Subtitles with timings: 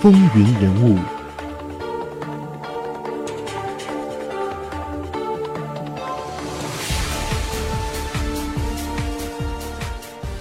[0.00, 0.98] 风云人物，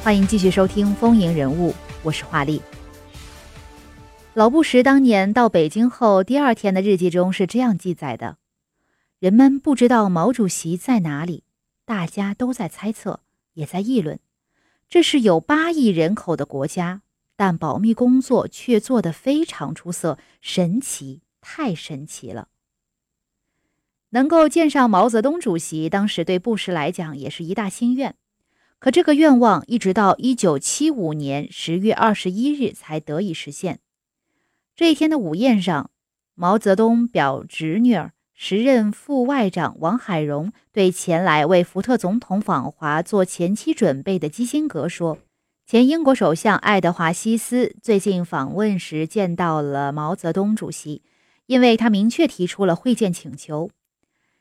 [0.00, 1.72] 欢迎继续收听《风云人物》，
[2.04, 2.62] 我是华丽。
[4.32, 8.36] 老布什当年到北京后，第二天的日记中是这样记载的：
[9.18, 11.42] 人们不知道毛主席在哪里，
[11.84, 13.22] 大家都在猜测，
[13.54, 14.20] 也在议论。
[14.88, 17.02] 这是有八亿人口的国家。
[17.38, 22.48] 但保密工作却做得非常出色，神奇，太神奇了！
[24.08, 28.16] 能够见上毛泽东主席，当时对布什来讲也是一大心愿。
[28.80, 33.78] 可这个愿望一直到一九七五年十月二十一日才得以实现。
[34.74, 35.92] 这一天的午宴上，
[36.34, 37.96] 毛泽东表侄女、
[38.34, 45.18] 时任副外长王海荣对前来为福特总统访华做前期准备的基辛格说。
[45.68, 51.02] 前英国首相爱德华西斯最近访问时见到了毛泽东主席，
[51.44, 53.70] 因为他明确提出了会见请求。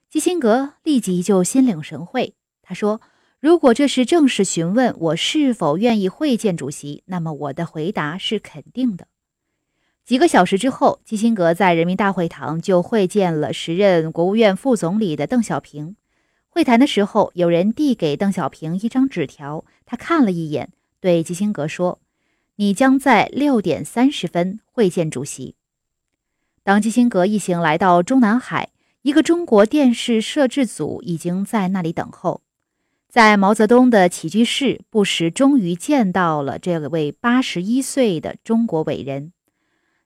[0.10, 3.02] 基辛格立即就心领神会，他说
[3.42, 9.08] ：“如果这是正式询问我是否愿意会见主席，那么我的回答是肯定的。”
[10.08, 15.98] 几个小时之后，基辛格在人民大会堂就会见了时任国务院副总理的邓小平。
[16.48, 20.70] 会谈的时候，有人递给邓小平一张纸条，他看了一眼。
[21.00, 22.00] 对基辛格说
[22.58, 25.56] ：“你将在六点三十分会见主席。”
[26.64, 28.72] 当基辛格一行来到中南海，
[29.04, 32.42] 一个中国电视摄制组已经在那里等候。
[33.08, 39.32] 在毛泽东的起居室，布什终于见到了这位八十一岁的中国伟人。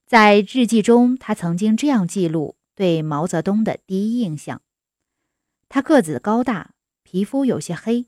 [0.06, 4.62] 在日记中，他曾经这样记录对毛泽东的第一印象：
[5.67, 8.06] 他个子高大，皮肤有些黑，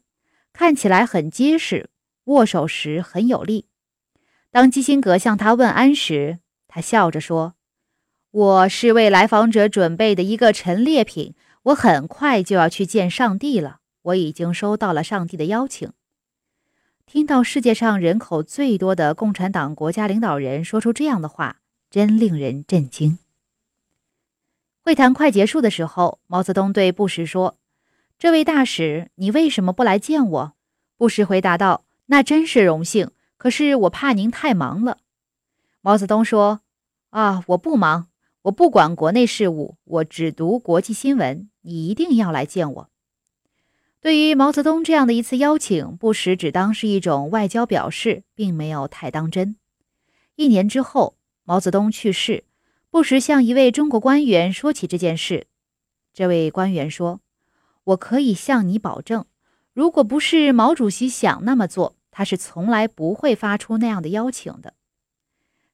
[0.54, 1.90] 看起来很结实。
[2.26, 3.68] 握手时很有力。
[4.52, 7.56] 当基辛格向他问安时，他笑着说
[8.32, 13.80] ：“我是为来访者准备的一个陈列品，我很快就要去见上帝了。
[14.04, 15.92] 我已经收到了上帝的邀请。”
[17.06, 21.58] 听到世界上人口最多的共产党国家领导人说出这样的话，
[21.90, 23.20] 真令人震惊。
[24.82, 27.58] 会谈快结束的时候，毛泽东对布什说
[28.18, 30.54] ：“这位大使，你为什么不来见我？”
[30.98, 31.84] 布什回答道。
[32.14, 35.00] 那真是荣幸，可是我怕您太忙了。
[35.82, 36.62] 毛泽东说
[37.10, 38.08] ：“啊，我不忙，
[38.44, 41.50] 我不管国内事务，我只读国际新闻。
[41.62, 42.90] 你一定要来见我。”
[44.00, 49.56] 对于毛泽东这样的一次邀请，布什只当是一种外交表示，并没有太当真。
[50.36, 52.44] 一年之后，毛泽东去世，
[52.92, 55.48] 布什向一位中国官员说起这件事。
[56.14, 57.22] 这位官员说
[57.86, 59.26] ：“我可以向你保证。”
[59.74, 64.76] 如果不是毛主席想那么做，他是从来不会发出那样的邀请的。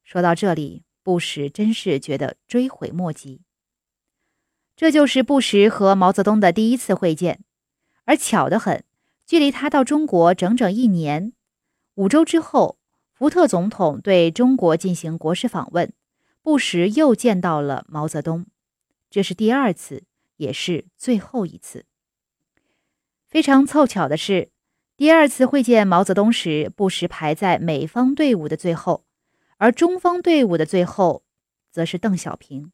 [0.02, 3.42] 说到这里，布什真是觉得追悔莫及。
[4.74, 7.44] 这就是布什和毛泽东的第一次会见，
[8.06, 8.82] 而巧得很，
[9.26, 11.34] 距离他到中国整整一年。
[11.96, 12.78] 五周之后，
[13.12, 15.92] 福特总统对中国进行国事访问，
[16.40, 18.46] 布什又见到了毛泽东，
[19.10, 20.04] 这是第二次，
[20.38, 21.84] 也是最后一次。
[23.28, 24.50] 非常凑巧的是，
[25.00, 29.06] 第二次会见毛泽东时，布什排在美方队伍的最后，
[29.56, 31.22] 而中方队伍的最后，
[31.70, 32.70] 则是邓小平。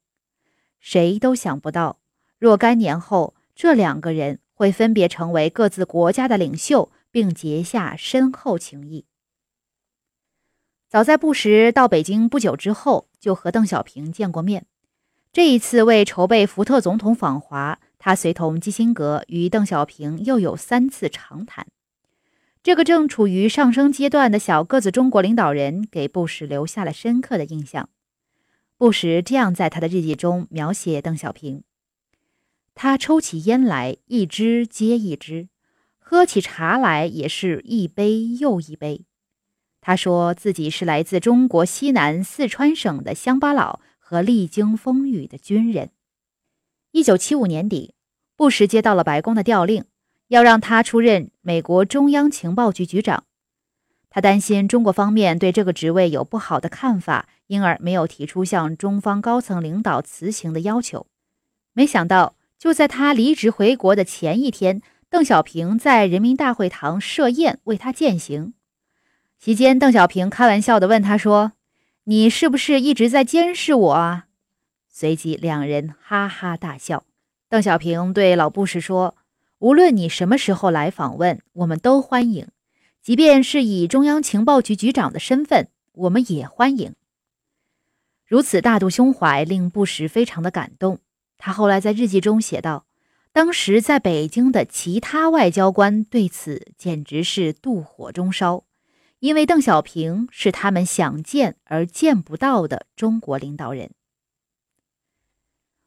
[0.81, 2.01] 谁都想不到，
[2.37, 9.05] 若干年后，这两个人会分别成为各自国家的领袖，并结下深厚情谊。
[10.89, 14.65] 早在布什到北京不久之后，就和邓小平见过面。
[15.31, 17.79] 这一次为筹备福特总统访华。
[17.97, 21.65] 他随同基辛格与邓小平又有三次长谈。
[22.63, 27.89] 这个正处于上升阶段的小个子中国领导人给布什留下了深刻的印象。
[28.77, 31.63] 布什这样在他的日记中描写邓小平：
[32.75, 35.49] 他抽起烟来一支接一支，
[35.97, 39.05] 喝起茶来也是一杯又一杯。
[39.79, 45.91] 他说自己是来自中国西南四川省的乡巴佬和历经风雨的军人。
[46.91, 47.93] 一九七五年底。
[48.35, 49.85] 布什接到了白宫的调令，
[50.27, 53.23] 要让他出任美国中央情报局局长。
[54.09, 61.05] 他担心中国方面对这个职位有不好的看法，因而没有提出向中方高层领导辞行的要求。
[61.73, 68.53] 没想到，就在他离职回国的前一天，邓小平在人民大会堂设宴为他饯行。
[69.37, 71.51] 席间，邓小平开玩笑地问他说
[72.05, 74.25] ：“你是不是一直在监视我啊？”
[74.89, 77.03] 随即，两人哈哈大笑。
[77.47, 79.15] 邓小平对老布什说
[79.59, 82.45] ：“无论你什么时候来访问，我们都欢迎；
[83.01, 86.93] 即便是以中央情报局局长的身份，我们也欢迎。”
[88.27, 90.99] 如此大度胸怀令布什非常的感动。
[91.37, 92.85] 他后来在日记中写道
[93.31, 98.65] ：“当时在北京的其他外交官对此简直是妒火中烧，
[99.19, 103.91] 因为邓小平是他们想见而见不到的中国领导人。”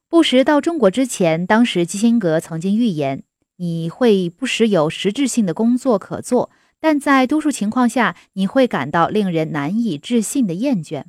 [0.08, 3.22] 布什到中国之前，当时基辛格曾经预言
[3.60, 11.04] ：“你会不时有实质性的工作可做，但在多数情况下，你会感到令人难以置信的厌倦。”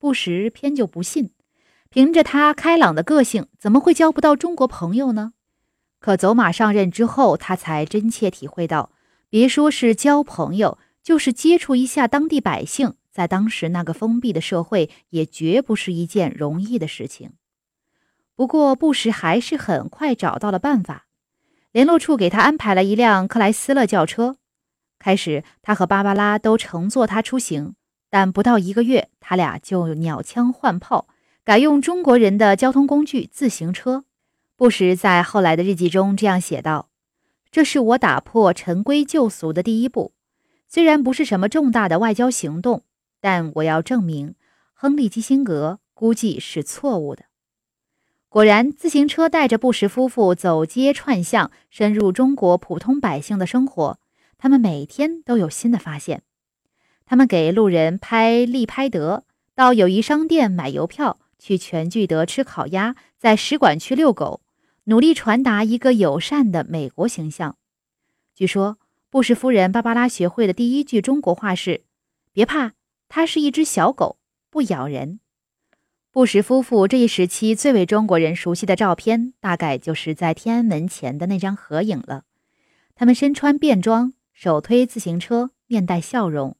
[0.00, 1.32] 布什偏就不信，
[1.90, 5.34] 凭着他开朗的个性，怎么会交不到中国朋友呢？
[5.98, 8.92] 可走马上任之后，他才真切体会到，
[9.28, 17.32] 别说是交朋友，就是接触一下当地百姓，在当时那个封闭的社会，也绝不是一件容易的事情。
[18.34, 21.05] 不过，布什还是很快找到了办法，
[21.76, 24.38] 联络处给他安排了一辆克莱斯勒轿车。
[24.98, 27.74] 开始，他和芭芭拉都乘坐它出行。
[28.08, 31.06] 但不到一个月，他俩就鸟枪换炮，
[31.44, 34.06] 改用中国人的交通工具——自行车。
[34.56, 36.88] 布什在后来的日记中这样写道
[37.52, 40.14] ：“这是我打破陈规旧俗的第一步，
[40.66, 42.84] 虽然不是什么重大的外交行动，
[43.20, 44.34] 但我要证明，
[44.72, 47.24] 亨利·基辛格估计是错误的。”
[48.36, 53.98] 果然，自行车带着布什夫妇走街串巷，深入中国普通百姓的生活。
[54.36, 56.22] 他们每天都有新的发现。
[57.06, 59.24] 他们给路人拍立拍得，
[59.54, 64.42] 到友谊商店买邮票，去全聚德吃烤鸭，在使馆区遛狗，
[64.84, 67.56] 努力传达一个友善的美国形象。
[68.34, 68.76] 据说，
[69.08, 71.84] 布什夫人芭芭拉学会的第一句中国话是
[72.34, 72.72] ：“别怕，
[73.08, 74.18] 它是一只小狗，
[74.50, 75.20] 不咬人。”
[76.16, 82.22] 布什夫妇这一时期最为中国人熟悉的照片，大概就是在天安门前的那张合影了。
[82.94, 86.56] 他们身穿便装，手推自行车，面带笑容。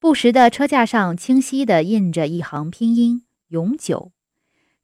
[0.00, 4.10] 布什的车架上清晰地印着一行拼音“永久”。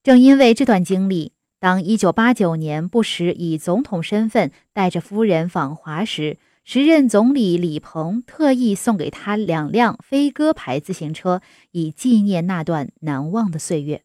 [0.05, 14.03] 正因为这段经历，当1989年布什以总统身份带着夫人访华时，时任总理李鹏特意送给他两辆飞鸽牌自行车，以纪念那段难忘的岁月。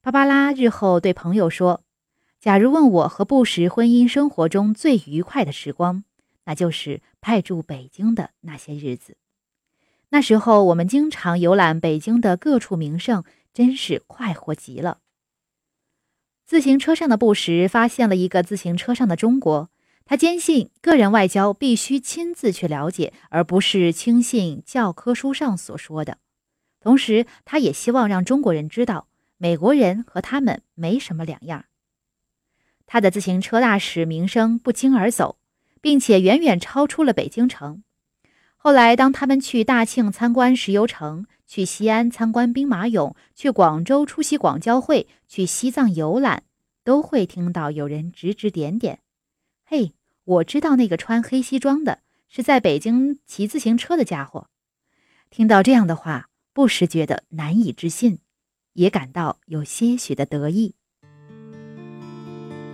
[0.00, 1.82] 芭芭拉日后对朋友说
[2.38, 6.04] ：“假如问我和布什婚姻生活中最愉快的时光，
[6.44, 9.16] 那就是派驻北京的那些日子。”
[10.10, 14.98] 那时候，我们经常游览北京的各处名胜，真是快活极了。
[16.46, 19.70] 自行车上的布什发现了一个自行车上的中国，
[20.06, 26.18] 他坚信个人外交必须亲自去了解，而不是轻信教科书上所说的。
[26.80, 29.08] 同时，他也希望让中国人知道，
[29.38, 31.64] 美国人和他们没什么两样。
[32.86, 35.38] 他的自行车大使名声不胫而走，
[35.80, 37.82] 并且远远超出了北京城。
[38.56, 46.42] 后来，当他们去大庆参观石油城，去西安参观兵马俑，去广州出席广交会，去西藏游览，
[46.82, 49.00] 都会听到有人指指点点
[49.66, 49.94] ：“嘿，
[50.24, 54.48] 我知道那个穿黑西装的，是在北京骑自行车的家伙。”
[55.30, 58.18] 听到这样的话，不时觉得难以置信，
[58.74, 60.74] 也感到有些许的得意。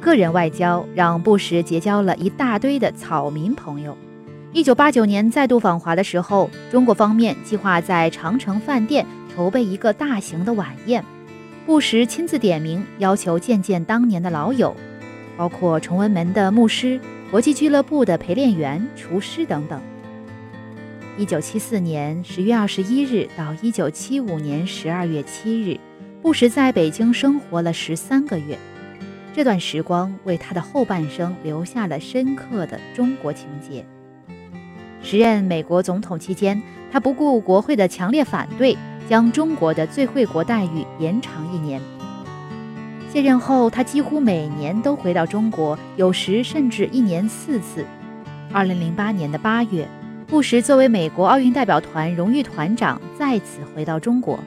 [0.01, 3.97] 个人外交让布什结交了一大堆的草民朋友。
[4.53, 11.05] 一九八九年再度访华的时候，中国方面计划在长城饭店筹备一个大型的晚宴，
[11.64, 14.75] 布什亲自点名，要求见见当年的老友，
[15.40, 19.80] 包括崇文门的牧师、国际俱乐部的陪练员、厨师等等。
[21.16, 25.80] 一九七四年十月二十一日到一九七五年十二月七日，
[26.20, 28.59] 布什在北京生活了十三个月，
[29.32, 33.82] 这段时光为他的后半生留下了深刻的中国情结。
[35.02, 36.61] 时任美国总统期间，
[36.92, 38.76] 他不顾国会的强烈反对，
[39.09, 41.80] 将中国的最惠国待遇延长一年。
[43.12, 47.85] 卸任后，他几乎每年都回到中国，有时甚至一年四次。
[48.52, 49.85] 二零零八年的八月，
[50.29, 54.38] 布什作为美国奥运代表团荣誉团长再次回到中国，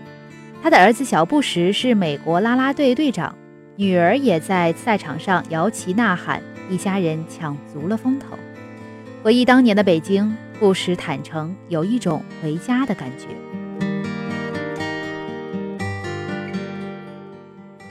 [0.61, 3.35] 他的儿子小布什是美国啦啦队队长，
[3.75, 8.37] 女儿也在赛场上摇旗呐喊，一家人抢足了风头。
[9.21, 13.27] 回忆当年的北京，布什坦诚有一种回家的感觉。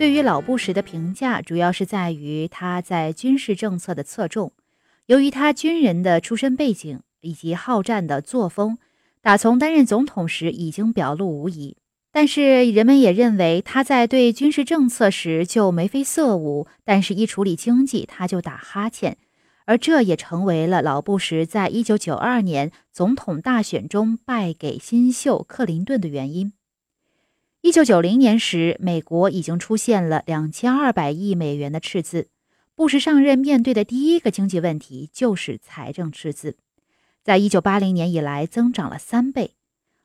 [0.02, 4.52] 对于老布什的评价，主要是在于他在军事政策的侧重。
[5.06, 8.78] 由于他军人的出身背景以及好战的作风，
[9.20, 11.76] 打从担任总统时已经表露无遗。
[12.10, 19.16] 但是人们也认为他在对军事政策时就眉飞色舞，但是一处理经济他就打哈欠。
[19.66, 26.52] 而这也成为了老布什在一九九二年总统大选中败给新秀克林顿的原因。
[27.62, 32.26] 一九九零年时，美国已经出现了两千二百亿美元的赤字。
[32.74, 36.56] 布什上任面对的第一个经济问题就是财政赤字，
[37.22, 39.54] 在一九八零年以来增长了三倍。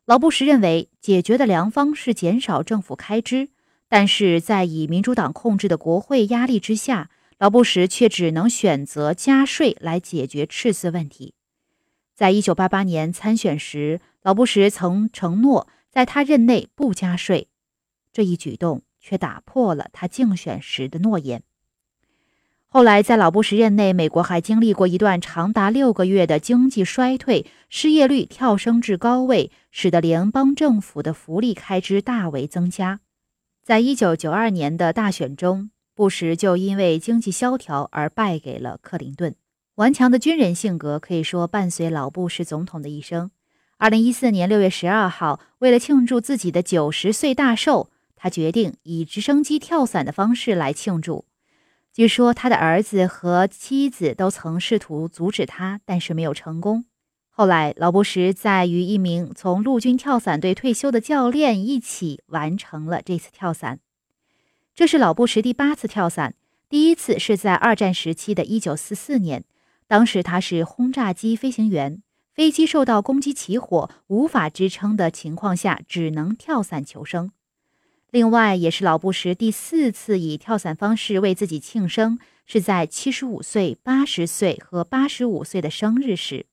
[0.05, 3.49] 老布什认为，解决的良方是减少政府开支，
[3.89, 7.09] 但是在以民主党控制的国会压力之下，
[7.39, 11.33] 老布什却只能选择加税来解决赤字问题。
[12.13, 15.67] 在一九八八年参选时，老布什曾承诺。
[15.97, 17.47] 在他任内不加税，
[18.13, 21.41] 这一举动却打破了他竞选时的诺言。
[22.67, 32.99] 后来，在老布什任内，美国还经历过一段长达六个月的经济衰退，失业率跳升至高位，使得联邦政府的福利开支大为增加。
[33.63, 39.33] 在一九九二年的大选中，布什就因为经济萧条而败给了克林顿。
[39.77, 43.31] 顽强的军人性格可以说伴随老布什总统的一生。
[43.79, 51.25] 二零一四年六月十二号，为了庆祝自己的九十岁大寿，他决定以直升机跳伞的方式来庆祝。
[51.93, 56.85] 据说他的儿子和妻子都曾试图阻止他，但是没有成功。
[57.29, 63.79] 后来，老布什在与一名从陆军跳伞队退休的教练一起完成了这次跳伞。
[64.73, 66.33] 这是老布什第八次跳伞，
[66.67, 69.43] 第一次是在二战时期的一九四四年，
[69.87, 72.01] 当时他是轰炸机飞行员。
[72.37, 77.31] 飞机受到攻击起火，无法支撑的情况下，只能跳伞求生。
[78.11, 86.45] 另外，也是老布什第四次以跳伞方式为自己庆生，是在七十五岁、八十岁和八十五岁的生日时。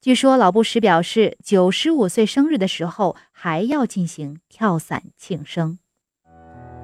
[0.00, 5.78] 据说，老布什表示，九十五岁生日的时候还要进行跳伞庆生。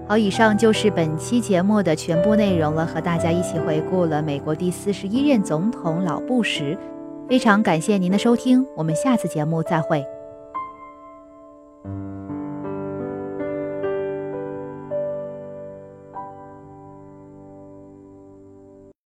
[0.07, 6.79] 好，以上就是本期节目的全部内容了，和大家一起回顾了美国第四十一任总统老布什。
[7.29, 10.03] 非常感谢您的收听，我们下次节目再会。